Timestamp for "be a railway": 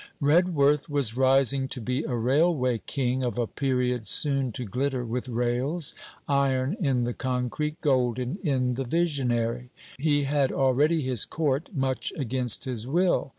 1.79-2.79